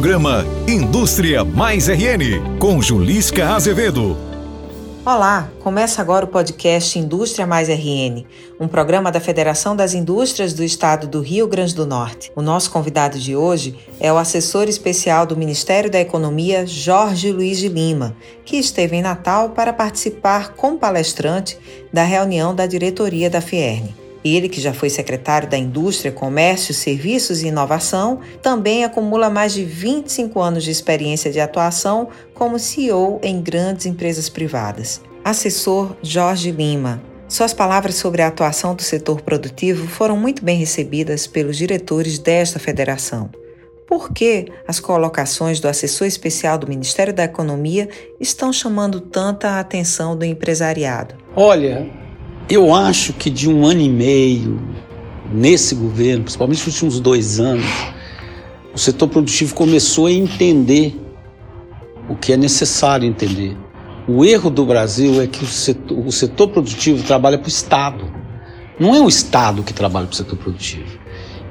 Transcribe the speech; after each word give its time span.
Programa 0.00 0.46
Indústria 0.66 1.44
Mais 1.44 1.86
RN, 1.86 2.58
com 2.58 2.80
Julisca 2.80 3.50
Azevedo. 3.50 4.16
Olá, 5.04 5.50
começa 5.62 6.00
agora 6.00 6.24
o 6.24 6.28
podcast 6.28 6.98
Indústria 6.98 7.46
Mais 7.46 7.68
RN, 7.68 8.24
um 8.58 8.66
programa 8.66 9.12
da 9.12 9.20
Federação 9.20 9.76
das 9.76 9.92
Indústrias 9.92 10.54
do 10.54 10.64
Estado 10.64 11.06
do 11.06 11.20
Rio 11.20 11.46
Grande 11.46 11.74
do 11.74 11.84
Norte. 11.84 12.32
O 12.34 12.40
nosso 12.40 12.70
convidado 12.70 13.18
de 13.18 13.36
hoje 13.36 13.78
é 14.00 14.10
o 14.10 14.16
assessor 14.16 14.70
especial 14.70 15.26
do 15.26 15.36
Ministério 15.36 15.90
da 15.90 16.00
Economia, 16.00 16.66
Jorge 16.66 17.30
Luiz 17.30 17.58
de 17.58 17.68
Lima, 17.68 18.16
que 18.42 18.56
esteve 18.56 18.96
em 18.96 19.02
Natal 19.02 19.50
para 19.50 19.70
participar 19.70 20.54
como 20.54 20.78
palestrante 20.78 21.58
da 21.92 22.04
reunião 22.04 22.54
da 22.54 22.64
diretoria 22.64 23.28
da 23.28 23.42
Fierne. 23.42 23.99
Ele, 24.24 24.48
que 24.48 24.60
já 24.60 24.72
foi 24.72 24.90
secretário 24.90 25.48
da 25.48 25.56
Indústria, 25.56 26.12
Comércio, 26.12 26.74
Serviços 26.74 27.42
e 27.42 27.48
Inovação, 27.48 28.20
também 28.42 28.84
acumula 28.84 29.30
mais 29.30 29.54
de 29.54 29.64
25 29.64 30.40
anos 30.40 30.64
de 30.64 30.70
experiência 30.70 31.30
de 31.30 31.40
atuação 31.40 32.08
como 32.34 32.58
CEO 32.58 33.18
em 33.22 33.40
grandes 33.40 33.86
empresas 33.86 34.28
privadas. 34.28 35.00
Assessor 35.24 35.96
Jorge 36.02 36.50
Lima. 36.50 37.02
Suas 37.28 37.54
palavras 37.54 37.94
sobre 37.94 38.22
a 38.22 38.26
atuação 38.26 38.74
do 38.74 38.82
setor 38.82 39.20
produtivo 39.22 39.86
foram 39.86 40.16
muito 40.16 40.44
bem 40.44 40.58
recebidas 40.58 41.26
pelos 41.26 41.56
diretores 41.56 42.18
desta 42.18 42.58
federação. 42.58 43.30
Por 43.86 44.12
que 44.12 44.46
as 44.66 44.78
colocações 44.80 45.60
do 45.60 45.68
assessor 45.68 46.06
especial 46.06 46.58
do 46.58 46.68
Ministério 46.68 47.12
da 47.12 47.24
Economia 47.24 47.88
estão 48.18 48.52
chamando 48.52 49.00
tanta 49.00 49.58
atenção 49.58 50.16
do 50.16 50.24
empresariado? 50.24 51.14
Olha, 51.34 51.88
eu 52.50 52.74
acho 52.74 53.12
que 53.12 53.30
de 53.30 53.48
um 53.48 53.64
ano 53.64 53.80
e 53.80 53.88
meio, 53.88 54.60
nesse 55.32 55.72
governo, 55.76 56.24
principalmente 56.24 56.58
nos 56.58 56.66
últimos 56.66 56.98
dois 56.98 57.38
anos, 57.38 57.64
o 58.74 58.78
setor 58.78 59.06
produtivo 59.06 59.54
começou 59.54 60.06
a 60.06 60.12
entender 60.12 61.00
o 62.08 62.16
que 62.16 62.32
é 62.32 62.36
necessário 62.36 63.06
entender. 63.06 63.56
O 64.08 64.24
erro 64.24 64.50
do 64.50 64.66
Brasil 64.66 65.22
é 65.22 65.28
que 65.28 65.44
o 65.44 65.46
setor, 65.46 65.96
o 66.04 66.10
setor 66.10 66.48
produtivo 66.48 67.04
trabalha 67.04 67.38
para 67.38 67.46
o 67.46 67.48
Estado. 67.48 68.04
Não 68.80 68.96
é 68.96 69.00
o 69.00 69.08
Estado 69.08 69.62
que 69.62 69.72
trabalha 69.72 70.06
para 70.06 70.14
o 70.14 70.16
setor 70.16 70.36
produtivo. 70.36 70.98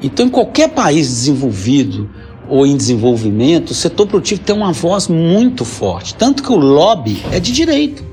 Então, 0.04 0.26
em 0.26 0.30
qualquer 0.30 0.70
país 0.70 1.08
desenvolvido 1.08 2.10
ou 2.50 2.68
em 2.68 2.76
desenvolvimento, 2.76 3.70
o 3.72 3.76
setor 3.76 4.06
produtivo 4.06 4.42
tem 4.42 4.54
uma 4.54 4.74
voz 4.74 5.08
muito 5.08 5.64
forte. 5.64 6.14
Tanto 6.16 6.44
que 6.44 6.52
o 6.52 6.58
lobby 6.58 7.22
é 7.32 7.40
de 7.40 7.54
direito. 7.54 8.09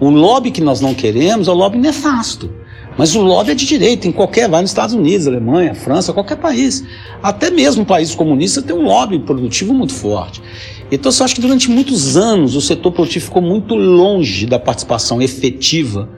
O 0.00 0.10
lobby 0.10 0.50
que 0.50 0.60
nós 0.60 0.80
não 0.80 0.94
queremos 0.94 1.48
é 1.48 1.50
o 1.50 1.54
lobby 1.54 1.78
nefasto. 1.78 2.50
Mas 2.96 3.14
o 3.14 3.22
lobby 3.22 3.52
é 3.52 3.54
de 3.54 3.64
direito, 3.64 4.06
em 4.06 4.12
qualquer, 4.12 4.48
vai 4.48 4.60
nos 4.60 4.70
Estados 4.70 4.94
Unidos, 4.94 5.26
Alemanha, 5.26 5.74
França, 5.74 6.12
qualquer 6.12 6.36
país. 6.36 6.84
Até 7.22 7.50
mesmo 7.50 7.86
países 7.86 8.14
comunistas 8.14 8.64
tem 8.64 8.76
um 8.76 8.82
lobby 8.82 9.18
produtivo 9.20 9.72
muito 9.72 9.94
forte. 9.94 10.42
Então, 10.90 11.10
eu 11.10 11.24
acho 11.24 11.34
que 11.34 11.40
durante 11.40 11.70
muitos 11.70 12.16
anos 12.18 12.54
o 12.54 12.60
setor 12.60 12.92
produtivo 12.92 13.24
ficou 13.24 13.40
muito 13.40 13.74
longe 13.74 14.44
da 14.44 14.58
participação 14.58 15.22
efetiva 15.22 16.08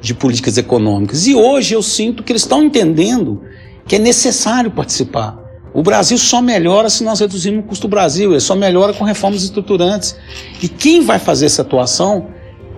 de 0.00 0.14
políticas 0.14 0.56
econômicas. 0.58 1.26
E 1.26 1.34
hoje 1.34 1.74
eu 1.74 1.82
sinto 1.82 2.22
que 2.22 2.30
eles 2.30 2.42
estão 2.42 2.62
entendendo 2.62 3.42
que 3.86 3.96
é 3.96 3.98
necessário 3.98 4.70
participar. 4.70 5.40
O 5.74 5.82
Brasil 5.82 6.18
só 6.18 6.42
melhora 6.42 6.90
se 6.90 7.02
nós 7.02 7.20
reduzirmos 7.20 7.64
o 7.64 7.66
custo 7.66 7.88
do 7.88 7.90
Brasil, 7.90 8.30
ele 8.30 8.40
só 8.40 8.54
melhora 8.54 8.92
com 8.92 9.04
reformas 9.04 9.42
estruturantes. 9.42 10.14
E 10.62 10.68
quem 10.68 11.00
vai 11.00 11.18
fazer 11.18 11.46
essa 11.46 11.62
atuação 11.62 12.28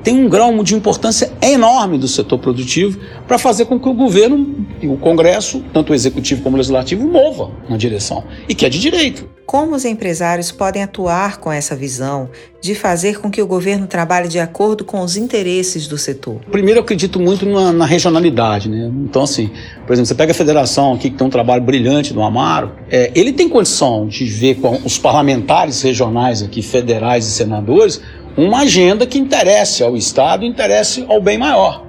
tem 0.05 0.15
um 0.15 0.29
grau 0.29 0.63
de 0.63 0.75
importância 0.75 1.33
enorme 1.41 1.97
do 1.97 2.07
setor 2.07 2.39
produtivo 2.39 3.01
para 3.27 3.39
fazer 3.39 3.65
com 3.65 3.81
que 3.81 3.89
o 3.89 3.95
governo 3.95 4.67
e 4.81 4.87
o 4.87 4.99
Congresso, 4.99 5.65
tanto 5.73 5.93
o 5.93 5.95
executivo 5.95 6.43
como 6.43 6.57
o 6.57 6.59
legislativo, 6.59 7.09
mova 7.09 7.51
na 7.69 7.79
direção 7.79 8.23
e 8.47 8.55
que 8.55 8.67
é 8.67 8.69
de 8.69 8.79
direito. 8.79 9.27
Como 9.47 9.75
os 9.75 9.85
empresários 9.85 10.51
podem 10.51 10.83
atuar 10.83 11.39
com 11.39 11.53
essa 11.53 11.77
visão 11.77 12.31
de 12.63 12.75
fazer 12.75 13.21
com 13.21 13.31
que 13.31 13.43
o 13.43 13.47
governo 13.47 13.87
trabalhe 13.87 14.27
de 14.27 14.39
acordo 14.39 14.85
com 14.85 15.01
os 15.01 15.17
interesses 15.17 15.87
do 15.87 15.99
setor? 15.99 16.41
Primeiro, 16.51 16.81
eu 16.81 16.83
acredito 16.83 17.21
muito 17.21 17.45
na, 17.47 17.73
na 17.73 17.85
regionalidade. 17.85 18.71
Né? 18.71 18.91
Então, 19.05 19.23
assim, 19.23 19.51
por 19.87 19.93
exemplo, 19.93 20.07
você 20.07 20.15
pega 20.15 20.33
a 20.33 20.35
federação 20.35 20.95
aqui, 20.95 21.11
que 21.11 21.17
tem 21.17 21.27
um 21.27 21.31
trabalho 21.31 21.63
brilhante 21.63 22.15
no 22.15 22.23
Amaro, 22.23 22.73
é, 22.91 23.13
ele 23.15 23.33
tem 23.33 23.49
condição 23.49 24.07
de 24.07 24.25
ver 24.25 24.57
com 24.57 24.81
os 24.83 24.99
parlamentares 24.99 25.83
regionais 25.83 26.43
aqui, 26.43 26.63
federais 26.63 27.27
e 27.27 27.31
senadores, 27.31 28.01
uma 28.37 28.61
agenda 28.61 29.07
que 29.07 29.19
interesse 29.19 29.83
ao 29.83 29.97
Estado, 29.97 30.45
interesse 30.45 31.05
ao 31.09 31.21
bem 31.21 31.39
maior. 31.39 31.85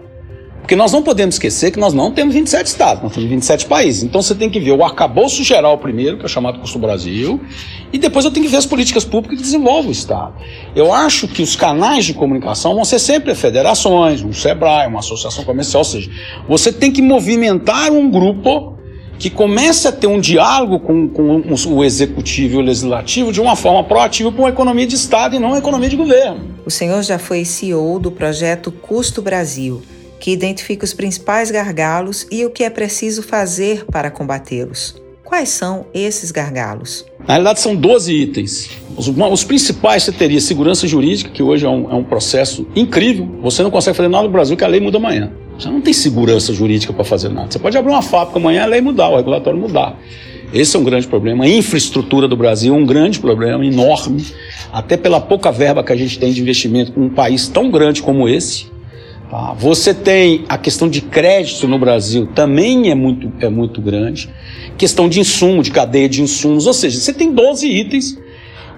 Porque 0.65 0.75
nós 0.75 0.91
não 0.91 1.03
podemos 1.03 1.35
esquecer 1.35 1.69
que 1.69 1.79
nós 1.79 1.93
não 1.93 2.11
temos 2.11 2.33
27 2.33 2.65
estados, 2.65 3.03
nós 3.03 3.13
temos 3.13 3.29
27 3.29 3.67
países. 3.67 4.01
Então 4.01 4.19
você 4.19 4.33
tem 4.33 4.49
que 4.49 4.59
ver 4.59 4.71
o 4.71 4.83
arcabouço 4.83 5.43
geral 5.43 5.77
primeiro, 5.77 6.17
que 6.17 6.25
é 6.25 6.27
chamado 6.27 6.59
Custo 6.59 6.79
Brasil, 6.79 7.39
e 7.93 7.99
depois 7.99 8.25
eu 8.25 8.31
tenho 8.31 8.47
que 8.47 8.51
ver 8.51 8.57
as 8.57 8.65
políticas 8.65 9.05
públicas 9.05 9.37
que 9.37 9.43
desenvolvem 9.43 9.89
o 9.89 9.91
Estado. 9.91 10.33
Eu 10.75 10.91
acho 10.91 11.27
que 11.27 11.43
os 11.43 11.55
canais 11.55 12.05
de 12.05 12.15
comunicação 12.15 12.73
vão 12.73 12.83
ser 12.83 12.97
sempre 12.97 13.35
federações, 13.35 14.23
um 14.23 14.33
SEBRAE, 14.33 14.87
uma 14.87 15.01
associação 15.01 15.43
comercial, 15.43 15.81
ou 15.81 15.85
seja, 15.85 16.09
você 16.49 16.73
tem 16.73 16.91
que 16.91 17.01
movimentar 17.01 17.91
um 17.91 18.09
grupo 18.09 18.74
que 19.17 19.29
comece 19.29 19.87
a 19.87 19.91
ter 19.91 20.07
um 20.07 20.19
diálogo 20.19 20.79
com, 20.79 21.07
com, 21.07 21.41
o 21.67 21.83
executivo 21.83 22.55
e 22.55 22.57
o 22.57 22.61
legislativo 22.61 23.31
de 23.31 23.41
uma 23.41 23.55
forma 23.55 23.83
proativa 23.83 24.31
para 24.31 24.41
uma 24.41 24.49
economia 24.49 24.85
de 24.85 24.95
Estado 24.95 25.35
e 25.35 25.39
não 25.39 25.49
uma 25.49 25.57
economia 25.57 25.89
de 25.89 25.95
governo. 25.95 26.55
O 26.65 26.71
senhor 26.71 27.01
já 27.03 27.17
foi 27.17 27.45
CEO 27.45 27.99
do 27.99 28.11
projeto 28.11 28.71
Custo 28.71 29.21
Brasil, 29.21 29.81
que 30.19 30.31
identifica 30.31 30.83
os 30.83 30.93
principais 30.93 31.51
gargalos 31.51 32.27
e 32.31 32.45
o 32.45 32.49
que 32.49 32.63
é 32.63 32.69
preciso 32.69 33.23
fazer 33.23 33.85
para 33.85 34.09
combatê-los. 34.09 35.01
Quais 35.23 35.49
são 35.49 35.87
esses 35.93 36.31
gargalos? 36.31 37.03
Na 37.19 37.33
realidade, 37.33 37.59
são 37.59 37.75
12 37.75 38.13
itens. 38.13 38.69
Os, 38.95 39.07
os, 39.07 39.43
principais 39.43 40.03
você 40.03 40.11
teria 40.11 40.39
segurança 40.39 40.87
jurídica, 40.87 41.31
que 41.31 41.41
hoje 41.41 41.65
é 41.65 41.69
um, 41.69 41.91
é 41.91 41.95
um 41.95 42.03
processo 42.03 42.67
incrível. 42.75 43.27
Você 43.41 43.63
não 43.63 43.71
consegue 43.71 43.97
fazer 43.97 44.07
nada 44.07 44.23
no 44.23 44.29
Brasil 44.29 44.55
que 44.55 44.63
a 44.63 44.67
lei 44.67 44.79
muda 44.79 44.97
amanhã. 44.97 45.31
Você 45.57 45.69
não 45.69 45.81
tem 45.81 45.93
segurança 45.93 46.53
jurídica 46.53 46.91
para 46.91 47.03
fazer 47.03 47.29
nada. 47.29 47.51
Você 47.51 47.59
pode 47.59 47.77
abrir 47.77 47.91
uma 47.91 48.01
fábrica 48.01 48.39
amanhã, 48.39 48.63
a 48.63 48.65
lei 48.65 48.81
mudar, 48.81 49.09
o 49.09 49.15
regulatório 49.15 49.59
mudar. 49.59 49.97
Esse 50.53 50.75
é 50.75 50.79
um 50.79 50.83
grande 50.83 51.07
problema. 51.07 51.45
A 51.45 51.49
infraestrutura 51.49 52.27
do 52.27 52.35
Brasil 52.35 52.73
é 52.73 52.77
um 52.77 52.85
grande 52.85 53.19
problema, 53.19 53.65
enorme, 53.65 54.25
até 54.71 54.95
pela 54.95 55.19
pouca 55.19 55.51
verba 55.51 55.83
que 55.83 55.91
a 55.91 55.95
gente 55.95 56.19
tem 56.19 56.31
de 56.31 56.41
investimento 56.41 56.91
com 56.91 57.01
um 57.01 57.09
país 57.09 57.47
tão 57.47 57.71
grande 57.71 58.01
como 58.01 58.27
esse. 58.27 58.67
Tá? 59.29 59.53
Você 59.57 59.93
tem 59.93 60.45
a 60.47 60.57
questão 60.57 60.87
de 60.87 61.01
crédito 61.01 61.67
no 61.67 61.79
Brasil, 61.79 62.27
também 62.27 62.89
é 62.89 62.95
muito, 62.95 63.31
é 63.39 63.49
muito 63.49 63.81
grande. 63.81 64.29
Questão 64.77 65.09
de 65.09 65.19
insumo, 65.19 65.63
de 65.63 65.71
cadeia 65.71 66.07
de 66.07 66.21
insumos, 66.21 66.67
ou 66.67 66.73
seja, 66.73 66.99
você 66.99 67.13
tem 67.13 67.31
12 67.33 67.67
itens. 67.67 68.17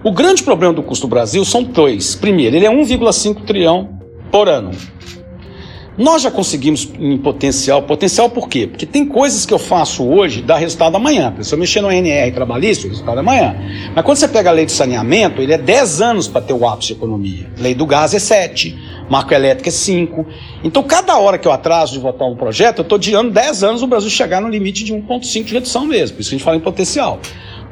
O 0.03 0.11
grande 0.11 0.43
problema 0.43 0.73
do 0.73 0.83
custo 0.83 1.07
Brasil 1.07 1.43
são 1.43 1.63
dois. 1.63 2.15
Primeiro, 2.15 2.55
ele 2.55 2.65
é 2.65 2.71
1,5 2.71 3.45
trilhão 3.45 3.99
por 4.31 4.47
ano. 4.47 4.71
Nós 5.97 6.21
já 6.21 6.29
conseguimos 6.29 6.87
em 6.99 7.17
potencial. 7.17 7.81
Potencial 7.81 8.29
por 8.29 8.47
quê? 8.47 8.67
Porque 8.67 8.85
tem 8.85 9.03
coisas 9.03 9.47
que 9.47 9.53
eu 9.53 9.57
faço 9.57 10.07
hoje 10.07 10.43
dá 10.43 10.55
resultado 10.55 10.95
amanhã. 10.95 11.33
Se 11.41 11.55
eu 11.55 11.57
mexer 11.57 11.81
no 11.81 11.91
NR 11.91 12.31
trabalhista, 12.31 12.85
o 12.85 12.89
resultado 12.89 13.17
é 13.17 13.21
amanhã. 13.21 13.55
Mas 13.95 14.05
quando 14.05 14.17
você 14.17 14.27
pega 14.27 14.51
a 14.51 14.53
lei 14.53 14.67
de 14.67 14.71
saneamento, 14.71 15.41
ele 15.41 15.53
é 15.53 15.57
10 15.57 16.01
anos 16.01 16.27
para 16.27 16.41
ter 16.41 16.53
o 16.53 16.67
ápice 16.67 16.89
de 16.89 16.93
economia. 16.93 17.49
Lei 17.57 17.73
do 17.73 17.85
gás 17.85 18.13
é 18.13 18.19
7, 18.19 18.77
marco 19.09 19.33
elétrico 19.33 19.69
é 19.69 19.71
5. 19.71 20.25
Então, 20.63 20.83
cada 20.83 21.17
hora 21.17 21.39
que 21.39 21.47
eu 21.47 21.51
atraso 21.51 21.93
de 21.93 21.99
votar 21.99 22.27
um 22.27 22.35
projeto, 22.35 22.79
eu 22.79 22.83
estou 22.83 22.97
adiando 22.97 23.31
10 23.31 23.63
anos 23.63 23.81
o 23.81 23.87
Brasil 23.87 24.09
chegar 24.11 24.39
no 24.39 24.49
limite 24.49 24.83
de 24.83 24.93
1,5 24.93 25.43
de 25.45 25.53
redução 25.53 25.85
mesmo. 25.85 26.15
Por 26.15 26.21
isso 26.21 26.29
a 26.29 26.37
gente 26.37 26.43
fala 26.43 26.57
em 26.57 26.61
potencial. 26.61 27.19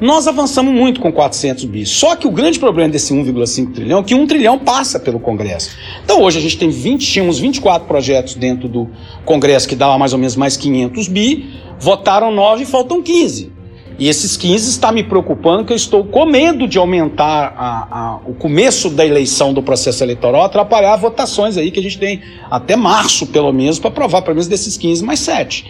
Nós 0.00 0.28
avançamos 0.28 0.74
muito 0.74 1.00
com 1.00 1.10
400 1.10 1.64
bis. 1.64 1.88
Só 1.88 2.14
que 2.16 2.26
o 2.26 2.30
grande 2.30 2.58
problema 2.58 2.90
desse 2.90 3.14
1,5 3.14 3.72
trilhão 3.72 4.00
é 4.00 4.02
que 4.02 4.14
1 4.14 4.26
trilhão 4.26 4.58
passa 4.58 5.00
pelo 5.00 5.18
Congresso. 5.18 5.70
Então 6.04 6.22
hoje 6.22 6.38
a 6.38 6.40
gente 6.40 6.58
tem 6.58 6.68
20, 6.68 7.06
tínhamos 7.06 7.38
24 7.38 7.88
projetos 7.88 8.34
dentro 8.34 8.68
do 8.68 8.90
Congresso 9.24 9.66
que 9.66 9.74
dava 9.74 9.96
mais 9.96 10.12
ou 10.12 10.18
menos 10.18 10.36
mais 10.36 10.56
500 10.56 11.08
bi, 11.08 11.50
votaram 11.78 12.30
9 12.30 12.64
e 12.64 12.66
faltam 12.66 13.02
15. 13.02 13.56
E 13.98 14.08
esses 14.08 14.36
15 14.36 14.68
está 14.68 14.92
me 14.92 15.02
preocupando 15.02 15.64
que 15.64 15.72
eu 15.72 15.76
estou 15.76 16.04
com 16.04 16.26
medo 16.26 16.68
de 16.68 16.76
aumentar 16.76 17.54
a, 17.56 17.98
a, 17.98 18.20
o 18.26 18.34
começo 18.34 18.90
da 18.90 19.06
eleição 19.06 19.54
do 19.54 19.62
processo 19.62 20.04
eleitoral, 20.04 20.44
atrapalhar 20.44 20.96
votações 20.96 21.56
aí 21.56 21.70
que 21.70 21.80
a 21.80 21.82
gente 21.82 21.98
tem 21.98 22.20
até 22.50 22.76
março, 22.76 23.26
pelo 23.28 23.50
menos, 23.50 23.78
para 23.78 23.88
aprovar 23.88 24.20
pelo 24.20 24.34
menos 24.34 24.48
desses 24.48 24.76
15 24.76 25.02
mais 25.02 25.20
7. 25.20 25.64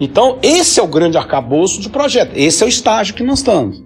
Então, 0.00 0.38
esse 0.42 0.80
é 0.80 0.82
o 0.82 0.86
grande 0.86 1.16
arcabouço 1.16 1.80
de 1.80 1.88
projeto. 1.88 2.32
Esse 2.34 2.62
é 2.62 2.66
o 2.66 2.68
estágio 2.68 3.14
que 3.14 3.22
nós 3.22 3.38
estamos. 3.38 3.82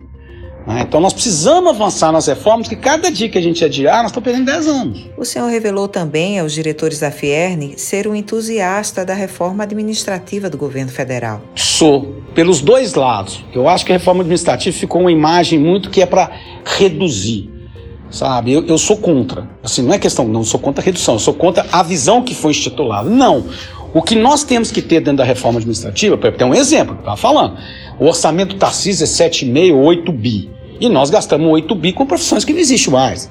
Né? 0.67 0.85
Então, 0.87 1.01
nós 1.01 1.15
precisamos 1.15 1.71
avançar 1.71 2.13
nas 2.13 2.27
reformas, 2.27 2.69
que 2.69 2.77
cada 2.77 3.11
dia 3.11 3.29
que 3.29 3.39
a 3.39 3.41
gente 3.41 3.65
adiar, 3.65 4.03
nós 4.03 4.11
estamos 4.11 4.25
perdendo 4.25 4.47
10 4.47 4.67
anos. 4.67 5.07
O 5.17 5.25
senhor 5.25 5.49
revelou 5.49 5.89
também 5.89 6.39
aos 6.39 6.53
diretores 6.53 7.01
da 7.01 7.11
Fierne 7.11 7.79
ser 7.79 8.07
um 8.07 8.15
entusiasta 8.15 9.05
da 9.05 9.15
reforma 9.15 9.65
administrativa 9.65 10.51
do 10.51 10.59
governo 10.59 10.91
federal. 10.91 11.41
Sou, 11.55 12.17
pelos 12.35 12.61
dois 12.61 12.95
lados. 12.95 13.43
Eu 13.55 13.67
acho 13.67 13.87
que 13.87 13.93
a 13.93 13.97
reforma 13.97 14.21
administrativa 14.21 14.77
ficou 14.77 15.01
uma 15.01 15.13
imagem 15.13 15.59
muito 15.59 15.89
que 15.89 16.03
é 16.03 16.07
para 16.07 16.31
reduzir 16.65 17.59
sabe? 18.11 18.53
Eu, 18.53 18.65
eu, 18.67 18.79
sou 18.79 18.97
contra. 18.97 19.49
Assim, 19.63 19.83
não 19.83 19.93
é 19.93 19.99
questão, 19.99 20.27
não 20.27 20.43
sou 20.43 20.59
contra 20.59 20.83
a 20.83 20.85
redução, 20.85 21.17
eu 21.17 21.19
sou 21.19 21.35
contra 21.35 21.67
a 21.71 21.83
visão 21.83 22.23
que 22.23 22.35
foi 22.35 22.53
instituída. 22.53 23.03
Não. 23.03 23.45
O 23.95 24.03
que 24.03 24.15
nós 24.15 24.45
temos 24.45 24.71
que 24.71 24.83
ter 24.83 25.01
dentro 25.01 25.19
da 25.19 25.25
reforma 25.25 25.59
administrativa, 25.59 26.17
para 26.17 26.33
ter 26.33 26.45
um 26.45 26.55
exemplo, 26.55 26.97
estava 26.99 27.17
falando, 27.17 27.57
o 27.99 28.07
orçamento 28.07 28.57
Tarcísio 28.57 29.05
é 29.05 29.07
7,5, 29.07 29.75
8 29.75 30.13
bi. 30.13 30.51
E 30.81 30.89
nós 30.89 31.11
gastamos 31.11 31.51
8 31.51 31.75
bi 31.75 31.93
com 31.93 32.07
profissões 32.07 32.45
que 32.45 32.53
não 32.53 32.61
existem 32.61 32.93
mais 32.93 33.31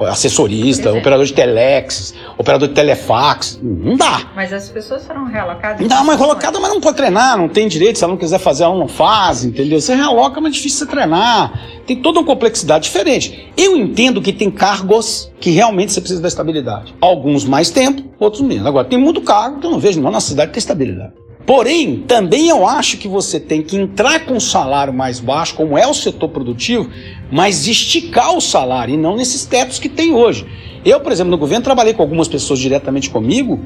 assessorista, 0.00 0.88
é. 0.88 0.92
operador 0.92 1.24
de 1.24 1.32
telex, 1.32 2.14
operador 2.36 2.68
de 2.68 2.74
telefax. 2.74 3.60
Não 3.62 3.96
dá. 3.96 4.30
Mas 4.34 4.52
as 4.52 4.68
pessoas 4.68 5.06
foram 5.06 5.24
realocadas? 5.26 5.86
Não, 5.86 6.04
mas 6.04 6.18
relocada, 6.18 6.58
mas 6.60 6.70
não 6.70 6.80
pode 6.80 6.96
treinar, 6.96 7.36
não 7.36 7.48
tem 7.48 7.68
direito. 7.68 7.98
Se 7.98 8.04
ela 8.04 8.12
não 8.12 8.18
quiser 8.18 8.38
fazer, 8.38 8.64
ela 8.64 8.76
não 8.76 8.88
faz, 8.88 9.44
entendeu? 9.44 9.80
Você 9.80 9.94
realoca, 9.94 10.40
mas 10.40 10.52
é 10.52 10.56
difícil 10.56 10.80
você 10.80 10.86
treinar. 10.86 11.60
Tem 11.86 11.96
toda 11.96 12.20
uma 12.20 12.26
complexidade 12.26 12.84
diferente. 12.84 13.52
Eu 13.56 13.76
entendo 13.76 14.20
que 14.20 14.32
tem 14.32 14.50
cargos 14.50 15.30
que 15.40 15.50
realmente 15.50 15.92
você 15.92 16.00
precisa 16.00 16.22
da 16.22 16.28
estabilidade. 16.28 16.94
Alguns 17.00 17.44
mais 17.44 17.70
tempo, 17.70 18.02
outros 18.18 18.42
menos. 18.42 18.66
Agora, 18.66 18.86
tem 18.86 18.98
muito 18.98 19.20
cargo 19.20 19.60
que 19.60 19.66
eu 19.66 19.70
não 19.70 19.78
vejo 19.78 20.00
na 20.00 20.10
nossa 20.10 20.28
cidade 20.28 20.52
ter 20.52 20.58
estabilidade. 20.58 21.12
Porém, 21.46 22.04
também 22.06 22.48
eu 22.48 22.66
acho 22.66 22.96
que 22.96 23.08
você 23.08 23.40
tem 23.40 23.62
que 23.62 23.76
entrar 23.76 24.24
com 24.24 24.34
um 24.34 24.40
salário 24.40 24.92
mais 24.92 25.18
baixo, 25.18 25.54
como 25.54 25.76
é 25.76 25.86
o 25.86 25.94
setor 25.94 26.28
produtivo, 26.28 26.88
mas 27.30 27.66
esticar 27.66 28.36
o 28.36 28.40
salário 28.40 28.94
e 28.94 28.96
não 28.96 29.16
nesses 29.16 29.44
tetos 29.44 29.78
que 29.78 29.88
tem 29.88 30.14
hoje. 30.14 30.46
Eu, 30.84 31.00
por 31.00 31.10
exemplo, 31.10 31.30
no 31.30 31.38
governo 31.38 31.64
trabalhei 31.64 31.94
com 31.94 32.02
algumas 32.02 32.28
pessoas 32.28 32.58
diretamente 32.58 33.10
comigo 33.10 33.60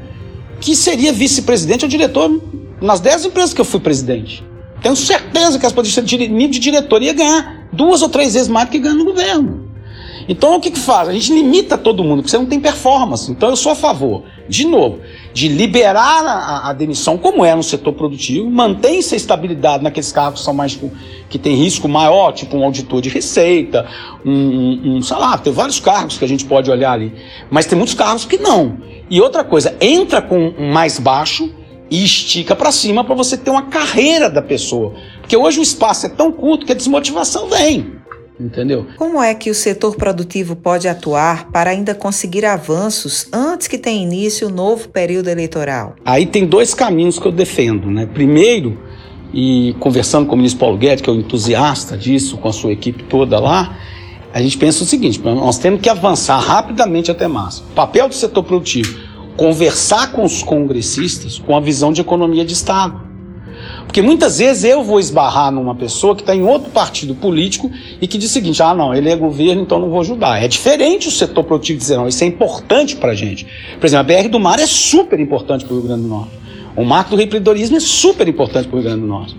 que 0.61 0.75
seria 0.75 1.12
vice-presidente 1.12 1.84
ou 1.84 1.88
diretor 1.88 2.40
nas 2.81 3.00
10 3.00 3.26
empresas 3.26 3.52
que 3.52 3.61
eu 3.61 3.64
fui 3.64 3.81
presidente. 3.81 4.43
Tenho 4.82 4.96
certeza 4.96 5.58
que 5.58 5.64
elas 5.64 5.73
poderiam 5.73 5.94
ser 5.94 6.28
nível 6.28 6.49
de 6.49 6.58
diretoria 6.58 7.12
ganhar 7.12 7.69
duas 7.73 8.02
ou 8.02 8.08
três 8.08 8.34
vezes 8.34 8.49
mais 8.49 8.69
do 8.69 8.73
que 8.73 8.78
ganha 8.78 8.94
no 8.94 9.05
governo. 9.05 9.67
Então 10.28 10.56
o 10.56 10.61
que, 10.61 10.70
que 10.70 10.78
faz? 10.78 11.08
A 11.08 11.12
gente 11.12 11.32
limita 11.32 11.78
todo 11.78 12.02
mundo, 12.02 12.17
porque 12.17 12.31
você 12.31 12.38
não 12.38 12.46
tem 12.46 12.58
performance. 12.58 13.31
Então 13.31 13.50
eu 13.50 13.56
sou 13.56 13.73
a 13.73 13.75
favor, 13.75 14.25
de 14.49 14.67
novo, 14.67 15.00
de 15.36 15.48
liberar 15.48 16.24
a, 16.24 16.70
a 16.70 16.72
demissão, 16.72 17.18
como 17.18 17.44
é 17.44 17.54
no 17.54 17.62
setor 17.62 17.92
produtivo, 17.92 18.50
mantém-se 18.50 19.12
a 19.12 19.18
estabilidade 19.18 19.84
naqueles 19.84 20.10
cargos 20.10 20.40
que 20.40 20.44
são 20.46 20.54
mais 20.54 20.80
que 21.28 21.38
tem 21.38 21.54
risco 21.54 21.86
maior, 21.86 22.32
tipo 22.32 22.56
um 22.56 22.64
auditor 22.64 23.02
de 23.02 23.10
receita, 23.10 23.86
um, 24.24 24.32
um, 24.32 24.96
um 24.96 25.02
sei 25.02 25.18
lá, 25.18 25.36
tem 25.36 25.52
vários 25.52 25.78
cargos 25.78 26.16
que 26.16 26.24
a 26.24 26.28
gente 26.28 26.46
pode 26.46 26.70
olhar 26.70 26.92
ali. 26.92 27.12
Mas 27.50 27.66
tem 27.66 27.76
muitos 27.76 27.94
cargos 27.94 28.24
que 28.24 28.38
não. 28.38 28.78
E 29.10 29.20
outra 29.20 29.44
coisa, 29.44 29.76
entra 29.78 30.22
com 30.22 30.54
um 30.58 30.72
mais 30.72 30.98
baixo 30.98 31.52
e 31.90 32.02
estica 32.02 32.56
para 32.56 32.72
cima 32.72 33.04
para 33.04 33.14
você 33.14 33.36
ter 33.36 33.50
uma 33.50 33.64
carreira 33.64 34.30
da 34.30 34.40
pessoa. 34.40 34.94
Porque 35.20 35.36
hoje 35.36 35.60
o 35.60 35.62
espaço 35.62 36.06
é 36.06 36.08
tão 36.08 36.32
curto 36.32 36.64
que 36.64 36.72
a 36.72 36.74
desmotivação 36.74 37.46
vem 37.46 38.05
entendeu? 38.38 38.86
Como 38.96 39.22
é 39.22 39.34
que 39.34 39.50
o 39.50 39.54
setor 39.54 39.96
produtivo 39.96 40.54
pode 40.54 40.88
atuar 40.88 41.50
para 41.50 41.70
ainda 41.70 41.94
conseguir 41.94 42.44
avanços 42.44 43.26
antes 43.32 43.66
que 43.66 43.78
tenha 43.78 44.02
início 44.02 44.48
o 44.48 44.50
novo 44.50 44.88
período 44.88 45.28
eleitoral? 45.28 45.96
Aí 46.04 46.26
tem 46.26 46.46
dois 46.46 46.74
caminhos 46.74 47.18
que 47.18 47.26
eu 47.26 47.32
defendo, 47.32 47.90
né? 47.90 48.06
Primeiro, 48.06 48.78
e 49.32 49.74
conversando 49.80 50.26
com 50.26 50.34
o 50.34 50.36
ministro 50.36 50.60
Paulo 50.60 50.78
Guedes, 50.78 51.02
que 51.02 51.10
é 51.10 51.12
um 51.12 51.20
entusiasta 51.20 51.96
disso, 51.96 52.36
com 52.38 52.48
a 52.48 52.52
sua 52.52 52.72
equipe 52.72 53.02
toda 53.04 53.38
lá, 53.38 53.76
a 54.32 54.40
gente 54.40 54.58
pensa 54.58 54.84
o 54.84 54.86
seguinte: 54.86 55.20
nós 55.22 55.58
temos 55.58 55.80
que 55.80 55.88
avançar 55.88 56.38
rapidamente 56.38 57.10
até 57.10 57.26
março. 57.26 57.64
Papel 57.74 58.08
do 58.08 58.14
setor 58.14 58.44
produtivo: 58.44 58.98
conversar 59.36 60.12
com 60.12 60.24
os 60.24 60.42
congressistas 60.42 61.38
com 61.38 61.56
a 61.56 61.60
visão 61.60 61.92
de 61.92 62.00
economia 62.00 62.44
de 62.44 62.52
Estado. 62.52 63.06
Porque 63.96 64.06
muitas 64.06 64.40
vezes 64.40 64.62
eu 64.64 64.84
vou 64.84 65.00
esbarrar 65.00 65.50
numa 65.50 65.75
pessoa 65.75 66.14
que 66.14 66.20
está 66.20 66.37
em 66.37 66.43
outro 66.43 66.70
partido 66.70 67.14
político 67.14 67.70
e 67.98 68.06
que 68.06 68.19
diz 68.19 68.28
o 68.28 68.32
seguinte: 68.34 68.62
ah, 68.62 68.75
não, 68.75 68.94
ele 68.94 69.08
é 69.08 69.16
governo, 69.16 69.62
então 69.62 69.78
não 69.78 69.88
vou 69.88 70.00
ajudar. 70.00 70.37
É 70.37 70.46
diferente 70.46 71.08
o 71.08 71.10
setor 71.10 71.44
produtivo 71.44 71.78
dizer, 71.78 71.96
não, 71.96 72.06
isso 72.06 72.22
é 72.22 72.26
importante 72.26 72.94
para 72.96 73.12
a 73.12 73.14
gente. 73.14 73.46
Por 73.81 73.87
exemplo, 73.87 74.12
a 74.14 74.22
BR 74.22 74.28
do 74.28 74.38
Mar 74.38 74.58
é 74.58 74.66
super 74.66 75.19
importante 75.19 75.64
para 75.64 75.72
o 75.72 75.78
Rio 75.78 75.88
Grande 75.88 76.02
do 76.02 76.08
Norte. 76.08 76.32
O 76.76 76.84
marco 76.84 77.16
do 77.16 77.22
empreendedorismo 77.22 77.78
é 77.78 77.81
super 77.81 78.28
importante 78.28 78.69
para 78.69 78.76
o 78.76 78.81
Rio 78.81 78.90
Grande 78.90 79.00
do 79.00 79.06
Norte. 79.06 79.34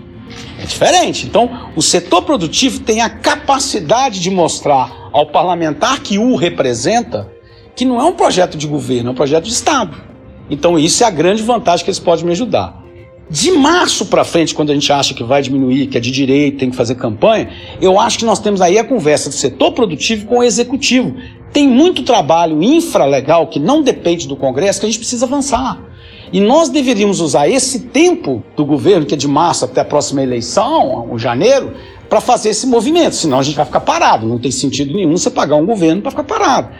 É 0.60 0.66
diferente. 0.66 1.24
Então, 1.24 1.70
o 1.76 1.80
setor 1.80 2.22
produtivo 2.22 2.80
tem 2.80 3.00
a 3.00 3.08
capacidade 3.08 4.18
de 4.18 4.28
mostrar 4.28 5.08
ao 5.12 5.26
parlamentar 5.26 6.00
que 6.00 6.18
o 6.18 6.34
representa 6.34 7.30
que 7.76 7.84
não 7.84 8.00
é 8.00 8.04
um 8.04 8.12
projeto 8.12 8.58
de 8.58 8.66
governo, 8.66 9.10
é 9.10 9.12
um 9.12 9.14
projeto 9.14 9.44
de 9.44 9.52
Estado. 9.52 9.96
Então, 10.50 10.76
isso 10.76 11.04
é 11.04 11.06
a 11.06 11.10
grande 11.10 11.44
vantagem 11.44 11.84
que 11.84 11.90
eles 11.90 12.00
podem 12.00 12.24
me 12.24 12.32
ajudar. 12.32 12.87
De 13.30 13.50
março 13.50 14.06
para 14.06 14.24
frente, 14.24 14.54
quando 14.54 14.70
a 14.70 14.74
gente 14.74 14.90
acha 14.90 15.12
que 15.12 15.22
vai 15.22 15.42
diminuir, 15.42 15.86
que 15.88 15.98
é 15.98 16.00
de 16.00 16.10
direito, 16.10 16.58
tem 16.58 16.70
que 16.70 16.76
fazer 16.76 16.94
campanha, 16.94 17.50
eu 17.78 18.00
acho 18.00 18.18
que 18.18 18.24
nós 18.24 18.38
temos 18.38 18.62
aí 18.62 18.78
a 18.78 18.84
conversa 18.84 19.28
do 19.28 19.34
setor 19.34 19.72
produtivo 19.72 20.26
com 20.26 20.38
o 20.38 20.42
executivo. 20.42 21.14
Tem 21.52 21.68
muito 21.68 22.02
trabalho 22.02 22.62
infralegal 22.62 23.46
que 23.46 23.60
não 23.60 23.82
depende 23.82 24.26
do 24.26 24.34
Congresso 24.34 24.80
que 24.80 24.86
a 24.86 24.88
gente 24.88 24.98
precisa 24.98 25.26
avançar. 25.26 25.78
E 26.32 26.40
nós 26.40 26.70
deveríamos 26.70 27.20
usar 27.20 27.48
esse 27.48 27.80
tempo 27.80 28.42
do 28.56 28.64
governo, 28.64 29.04
que 29.04 29.12
é 29.12 29.16
de 29.16 29.28
março 29.28 29.66
até 29.66 29.82
a 29.82 29.84
próxima 29.84 30.22
eleição, 30.22 31.10
o 31.10 31.18
janeiro, 31.18 31.74
para 32.08 32.22
fazer 32.22 32.50
esse 32.50 32.66
movimento. 32.66 33.14
Senão 33.14 33.38
a 33.38 33.42
gente 33.42 33.56
vai 33.56 33.66
ficar 33.66 33.80
parado. 33.80 34.26
Não 34.26 34.38
tem 34.38 34.50
sentido 34.50 34.94
nenhum 34.94 35.16
você 35.16 35.30
pagar 35.30 35.56
um 35.56 35.66
governo 35.66 36.00
para 36.00 36.10
ficar 36.10 36.24
parado. 36.24 36.70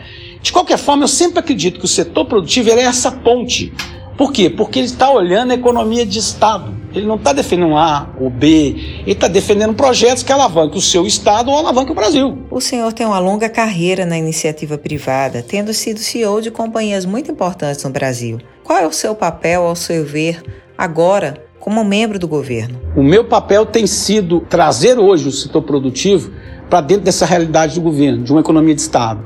De 0.41 0.51
qualquer 0.51 0.77
forma, 0.77 1.03
eu 1.03 1.07
sempre 1.07 1.39
acredito 1.39 1.79
que 1.79 1.85
o 1.85 1.87
setor 1.87 2.25
produtivo 2.25 2.71
é 2.71 2.81
essa 2.81 3.11
ponte 3.11 3.71
por 4.19 4.33
quê? 4.33 4.49
Porque 4.49 4.79
ele 4.79 4.85
está 4.85 5.09
olhando 5.09 5.51
a 5.51 5.53
economia 5.53 6.05
de 6.05 6.19
Estado. 6.19 6.75
Ele 6.93 7.07
não 7.07 7.15
está 7.15 7.31
defendendo 7.31 7.77
A 7.77 8.09
ou 8.19 8.29
B, 8.29 8.75
ele 9.03 9.13
está 9.13 9.29
defendendo 9.29 9.73
projetos 9.73 10.23
que 10.23 10.31
alavanquem 10.33 10.77
o 10.77 10.81
seu 10.81 11.07
Estado 11.07 11.49
ou 11.49 11.57
alavanquem 11.57 11.93
o 11.93 11.95
Brasil. 11.95 12.37
O 12.51 12.59
senhor 12.59 12.91
tem 12.91 13.05
uma 13.05 13.17
longa 13.17 13.47
carreira 13.47 14.05
na 14.05 14.17
iniciativa 14.17 14.77
privada, 14.77 15.41
tendo 15.41 15.73
sido 15.73 16.01
CEO 16.01 16.41
de 16.41 16.51
companhias 16.51 17.05
muito 17.05 17.31
importantes 17.31 17.81
no 17.85 17.91
Brasil. 17.91 18.39
Qual 18.61 18.77
é 18.77 18.85
o 18.85 18.91
seu 18.91 19.15
papel, 19.15 19.63
ao 19.63 19.73
seu 19.73 20.03
ver, 20.03 20.43
agora, 20.77 21.41
como 21.57 21.85
membro 21.85 22.19
do 22.19 22.27
governo? 22.27 22.77
O 22.97 23.01
meu 23.01 23.23
papel 23.23 23.65
tem 23.65 23.87
sido 23.87 24.41
trazer 24.49 24.99
hoje 24.99 25.29
o 25.29 25.31
setor 25.31 25.61
produtivo 25.61 26.29
para 26.69 26.81
dentro 26.81 27.05
dessa 27.05 27.25
realidade 27.25 27.75
do 27.75 27.81
governo, 27.81 28.21
de 28.21 28.33
uma 28.33 28.41
economia 28.41 28.75
de 28.75 28.81
Estado. 28.81 29.25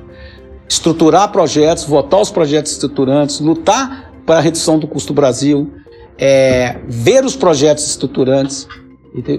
Estruturar 0.70 1.32
projetos, 1.32 1.84
votar 1.84 2.22
os 2.22 2.30
projetos 2.30 2.74
estruturantes, 2.74 3.40
lutar 3.40 4.13
para 4.26 4.38
a 4.38 4.42
redução 4.42 4.80
do 4.80 4.88
custo 4.88 5.14
Brasil, 5.14 5.72
é, 6.18 6.78
ver 6.88 7.26
os 7.26 7.36
projetos 7.36 7.88
estruturantes, 7.88 8.68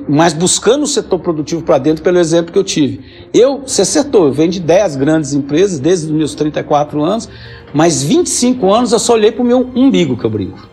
mas 0.08 0.32
buscando 0.32 0.84
o 0.84 0.86
setor 0.86 1.18
produtivo 1.18 1.62
para 1.62 1.78
dentro 1.78 2.02
pelo 2.02 2.18
exemplo 2.18 2.52
que 2.52 2.58
eu 2.58 2.64
tive. 2.64 3.00
Eu, 3.32 3.62
você 3.66 3.82
acertou, 3.82 4.26
eu 4.26 4.32
venho 4.32 4.50
de 4.50 4.60
10 4.60 4.96
grandes 4.96 5.32
empresas 5.32 5.80
desde 5.80 6.06
os 6.06 6.12
meus 6.12 6.34
34 6.34 7.02
anos, 7.02 7.28
mas 7.72 8.02
25 8.02 8.72
anos 8.72 8.92
eu 8.92 8.98
só 8.98 9.14
olhei 9.14 9.32
para 9.32 9.42
o 9.42 9.44
meu 9.44 9.70
umbigo 9.74 10.16
que 10.16 10.24
eu 10.24 10.30
brinco. 10.30 10.68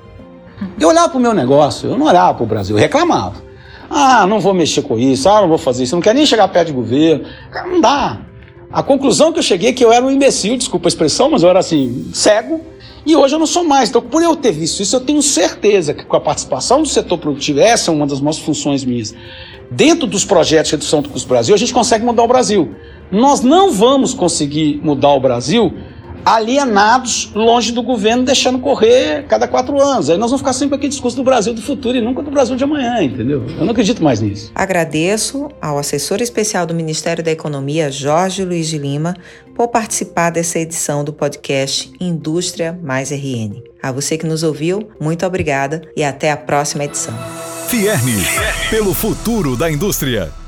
Eu 0.80 0.90
olhava 0.90 1.10
para 1.10 1.18
o 1.18 1.22
meu 1.22 1.34
negócio, 1.34 1.90
eu 1.90 1.98
não 1.98 2.06
olhava 2.06 2.36
para 2.36 2.44
o 2.44 2.48
Brasil, 2.48 2.75
eu 2.75 2.80
reclamava. 2.80 3.42
Ah, 3.90 4.25
não 4.28 4.40
vou 4.40 4.54
mexer 4.54 4.84
com 4.84 4.98
isso, 4.98 5.28
ah, 5.28 5.42
não 5.42 5.50
vou 5.50 5.58
fazer 5.58 5.84
isso, 5.84 5.96
não 5.96 6.02
quero 6.02 6.18
nem 6.18 6.25
chegar 6.25 6.48
perto 6.48 6.68
de 6.68 6.74
governo. 6.74 7.25
Não 7.66 7.81
dá. 7.81 8.22
A 8.72 8.81
conclusão 8.81 9.34
que 9.34 9.40
eu 9.40 9.44
cheguei 9.44 9.72
é 9.72 9.74
que 9.74 9.84
eu 9.84 9.91
era 9.91 10.06
um 10.06 10.12
imbecil, 10.12 10.56
desculpa 10.56 10.88
a 10.88 10.89
expressão, 10.89 11.30
mas 11.30 11.44
eu 11.44 11.50
era 11.50 11.60
assim, 11.60 12.10
cego, 12.13 12.62
e 13.05 13.15
hoje 13.15 13.36
eu 13.36 13.39
não 13.39 13.48
sou 13.48 13.63
mais. 13.63 13.89
Então, 13.89 14.01
por 14.01 14.22
eu 14.22 14.36
ter 14.36 14.51
visto 14.51 14.81
isso, 14.81 14.96
eu 14.96 15.00
tenho 15.00 15.22
certeza 15.22 15.93
que 15.93 16.05
com 16.05 16.15
a 16.15 16.22
participação 16.22 16.81
do 16.81 16.88
setor 16.88 17.17
produtivo, 17.17 17.60
essa 17.60 17.91
é 17.91 17.93
uma 17.93 18.05
das 18.05 18.20
maiores 18.20 18.39
funções 18.39 18.84
minhas, 18.84 19.13
dentro 19.70 20.05
dos 20.05 20.25
projetos 20.25 20.70
de 20.70 20.75
redução 20.75 21.01
do 21.01 21.10
custo 21.10 21.27
Brasil, 21.27 21.55
a 21.55 21.58
gente 21.58 21.74
consegue 21.74 22.05
mudar 22.05 22.24
o 22.24 22.27
Brasil. 22.27 22.75
Nós 23.12 23.41
não 23.41 23.72
vamos 23.72 24.13
conseguir 24.13 24.79
mudar 24.84 25.10
o 25.10 25.20
Brasil 25.20 25.74
alienados, 26.25 27.32
longe 27.34 27.72
do 27.72 27.82
governo, 27.82 28.24
deixando 28.24 28.60
correr 28.60 29.25
cada 29.28 29.48
quatro 29.48 29.82
anos. 29.82 30.10
Aí 30.10 30.18
nós 30.18 30.30
vamos 30.30 30.42
ficar 30.42 30.54
sempre 30.54 30.70
com 30.70 30.75
aquele 30.75 30.90
discurso 30.90 31.18
do 31.18 31.24
Brasil 31.24 31.54
do 31.54 31.62
futuro 31.62 31.98
e 31.98 32.01
nunca 32.01 32.22
do 32.22 32.32
Brasil 32.32 32.56
de 32.56 32.63
amanhã, 32.63 33.01
entendeu? 33.01 33.44
Eu 33.58 33.66
não 33.66 33.72
acredito 33.72 34.04
mais 34.04 34.22
nisso. 34.22 34.51
Agradeço 34.54 35.50
ao 35.62 35.78
assessor 35.78 36.22
especial 36.22 36.66
do 36.66 36.74
Ministério 36.74 37.24
da 37.24 37.32
Economia, 37.32 37.92
Jorge 37.92 38.44
Luiz 38.46 38.68
de 38.68 38.78
Lima, 38.78 39.16
por 39.56 39.68
participar 39.68 40.30
dessa 40.30 40.60
edição 40.60 41.04
do 41.04 41.13
podcast 41.13 41.92
Indústria 42.00 42.78
Mais 42.82 43.12
RN. 43.12 43.62
A 43.82 43.92
você 43.92 44.18
que 44.18 44.25
nos 44.25 44.44
ouviu, 44.44 44.90
muito 45.00 45.25
obrigada 45.25 45.82
e 45.96 46.04
até 46.04 46.32
a 46.32 46.38
próxima 46.38 46.84
edição. 46.86 47.13
Fierne, 47.68 48.25
pelo 48.70 48.94
futuro 48.94 49.56
da 49.56 49.72
indústria. 49.72 50.40